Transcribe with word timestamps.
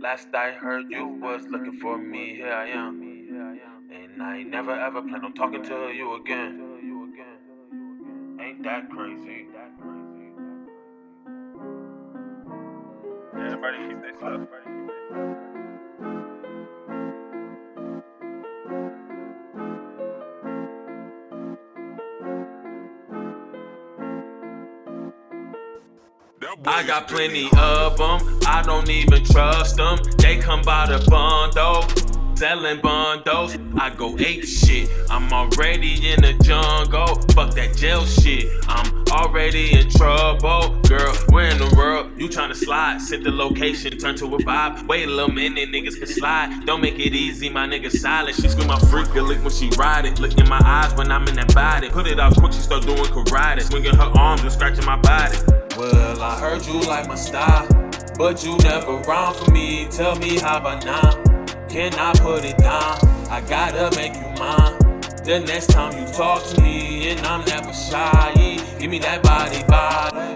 Last 0.00 0.28
I 0.32 0.52
heard 0.52 0.84
you 0.90 1.06
was 1.06 1.42
looking 1.50 1.80
for 1.80 1.98
me, 1.98 2.36
here 2.36 2.52
I 2.52 2.68
am. 2.68 3.02
And 3.90 4.22
I 4.22 4.42
never 4.42 4.72
ever 4.72 5.02
plan 5.02 5.24
on 5.24 5.34
talking 5.34 5.62
to 5.64 5.90
you 5.92 6.14
again. 6.14 6.68
Ain't 8.40 8.62
that 8.62 8.88
crazy? 8.90 9.46
Everybody 13.34 13.78
keep 13.88 14.00
their 14.02 14.14
stuff. 14.18 15.47
I 26.64 26.84
got 26.86 27.08
plenty 27.08 27.48
of 27.56 27.96
them, 27.96 28.40
I 28.46 28.62
don't 28.62 28.88
even 28.88 29.24
trust 29.24 29.76
them. 29.76 29.98
They 30.18 30.38
come 30.38 30.62
by 30.62 30.86
the 30.86 31.04
bundle, 31.10 31.82
selling 32.36 32.80
bundles. 32.80 33.56
I 33.76 33.90
go 33.90 34.16
ape 34.18 34.44
shit, 34.44 34.88
I'm 35.10 35.32
already 35.32 36.08
in 36.08 36.20
the 36.20 36.34
jungle. 36.44 37.20
Fuck 37.34 37.54
that 37.54 37.76
jail 37.76 38.06
shit, 38.06 38.46
I'm 38.68 39.04
already 39.08 39.72
in 39.72 39.90
trouble. 39.90 40.80
Girl, 40.82 41.12
where 41.30 41.48
in 41.48 41.58
the 41.58 41.74
world 41.76 42.12
you 42.16 42.28
tryna 42.28 42.54
slide? 42.54 43.00
Set 43.00 43.24
the 43.24 43.32
location, 43.32 43.98
turn 43.98 44.14
to 44.16 44.26
a 44.26 44.38
vibe. 44.38 44.86
Wait 44.86 45.08
a 45.08 45.10
little 45.10 45.32
minute, 45.32 45.70
niggas 45.70 45.98
can 45.98 46.06
slide. 46.06 46.62
Don't 46.66 46.80
make 46.80 47.00
it 47.00 47.14
easy, 47.14 47.48
my 47.48 47.66
nigga 47.66 47.90
silent. 47.90 48.36
She 48.36 48.48
scream 48.48 48.68
my 48.68 48.78
freak, 48.78 49.12
a 49.16 49.22
lick 49.22 49.42
when 49.42 49.50
she 49.50 49.70
ride 49.76 50.04
it. 50.04 50.20
Look 50.20 50.38
in 50.38 50.48
my 50.48 50.60
eyes 50.64 50.94
when 50.94 51.10
I'm 51.10 51.26
in 51.26 51.34
that 51.34 51.52
body. 51.52 51.88
Put 51.88 52.06
it 52.06 52.20
out 52.20 52.36
quick, 52.36 52.52
she 52.52 52.60
start 52.60 52.84
doing 52.84 52.98
karate. 52.98 53.62
Swinging 53.62 53.96
her 53.96 54.12
arms 54.16 54.42
and 54.42 54.52
scratching 54.52 54.84
my 54.84 54.96
body. 54.96 55.36
Well, 55.78 56.20
I 56.20 56.36
heard 56.40 56.66
you 56.66 56.80
like 56.80 57.06
my 57.06 57.14
style, 57.14 57.68
but 58.18 58.44
you 58.44 58.58
never 58.64 58.96
round 58.96 59.36
for 59.36 59.48
me. 59.52 59.86
Tell 59.92 60.16
me 60.18 60.36
how 60.40 60.56
about 60.58 60.84
now? 60.84 61.12
Can 61.68 61.94
I 61.94 62.12
put 62.14 62.44
it 62.44 62.58
down? 62.58 62.98
I 63.30 63.40
gotta 63.48 63.96
make 63.96 64.12
you 64.14 64.26
mine. 64.40 64.76
The 65.22 65.38
next 65.46 65.68
time 65.68 65.96
you 65.96 66.12
talk 66.12 66.42
to 66.48 66.60
me, 66.60 67.10
and 67.10 67.24
I'm 67.24 67.44
never 67.44 67.72
shy. 67.72 68.58
Give 68.80 68.90
me 68.90 68.98
that 68.98 69.22
body, 69.22 69.62
body. 69.68 70.27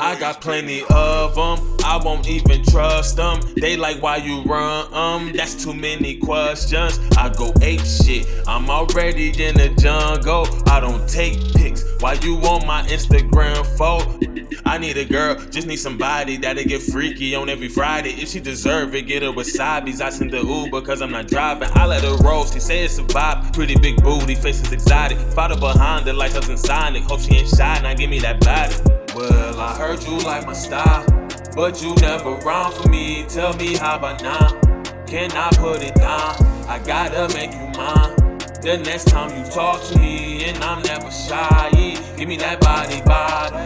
I 0.00 0.18
got 0.18 0.40
plenty 0.40 0.82
of 0.90 1.36
them, 1.36 1.76
I 1.84 2.00
won't 2.02 2.28
even 2.28 2.64
trust 2.64 3.16
them. 3.16 3.40
They 3.56 3.76
like, 3.76 4.02
why 4.02 4.16
you 4.16 4.42
run? 4.42 4.92
Um, 4.92 5.32
that's 5.32 5.62
too 5.62 5.74
many 5.74 6.16
questions. 6.18 6.98
I 7.16 7.32
go 7.32 7.52
ape 7.62 7.80
shit, 7.80 8.26
I'm 8.48 8.68
already 8.68 9.28
in 9.28 9.54
the 9.54 9.68
jungle. 9.78 10.48
I 10.68 10.80
don't 10.80 11.08
take 11.08 11.38
pics. 11.54 11.84
Why 12.00 12.14
you 12.14 12.34
want 12.34 12.66
my 12.66 12.82
Instagram 12.82 13.64
photo? 13.78 14.18
I 14.64 14.78
need 14.78 14.96
a 14.96 15.04
girl, 15.04 15.36
just 15.36 15.68
need 15.68 15.76
somebody 15.76 16.36
that'll 16.36 16.64
get 16.64 16.82
freaky 16.82 17.36
on 17.36 17.48
every 17.48 17.68
Friday. 17.68 18.10
If 18.10 18.30
she 18.30 18.40
deserve 18.40 18.94
it, 18.96 19.02
get 19.02 19.22
her 19.22 19.30
wasabi's. 19.30 20.00
I 20.00 20.10
send 20.10 20.32
the 20.32 20.42
Uber 20.42 20.80
cause 20.80 21.00
I'm 21.00 21.12
not 21.12 21.28
driving. 21.28 21.68
I 21.74 21.86
let 21.86 22.02
her 22.02 22.16
roll, 22.16 22.44
she 22.46 22.58
say 22.58 22.84
it's 22.84 22.98
a 22.98 23.02
vibe. 23.02 23.52
Pretty 23.52 23.76
big 23.76 24.02
booty, 24.02 24.34
face 24.34 24.60
is 24.60 24.72
exotic. 24.72 25.18
Follow 25.18 25.58
behind 25.58 26.06
the 26.06 26.12
her 26.12 26.12
like 26.12 26.32
something 26.32 26.56
Sonic. 26.56 27.04
Hope 27.04 27.20
she 27.20 27.36
ain't 27.36 27.48
shy, 27.48 27.80
now 27.82 27.94
give 27.94 28.10
me 28.10 28.18
that 28.18 28.40
body. 28.40 28.95
Well, 29.16 29.58
I 29.58 29.74
heard 29.78 30.02
you 30.02 30.18
like 30.18 30.44
my 30.44 30.52
style, 30.52 31.06
but 31.54 31.82
you 31.82 31.94
never 32.02 32.32
round 32.32 32.74
for 32.74 32.86
me. 32.90 33.24
Tell 33.26 33.56
me 33.56 33.74
how 33.74 33.96
about 33.96 34.22
now? 34.22 34.60
Can 35.06 35.32
I 35.32 35.48
put 35.56 35.82
it 35.82 35.94
down? 35.94 36.36
I 36.68 36.78
gotta 36.84 37.32
make 37.32 37.50
you 37.50 37.66
mine. 37.80 38.14
The 38.60 38.78
next 38.84 39.04
time 39.04 39.34
you 39.34 39.50
talk 39.50 39.82
to 39.84 39.98
me, 39.98 40.44
and 40.44 40.62
I'm 40.62 40.82
never 40.82 41.10
shy. 41.10 41.70
Give 42.18 42.28
me 42.28 42.36
that 42.36 42.60
body, 42.60 43.00
body. 43.06 43.65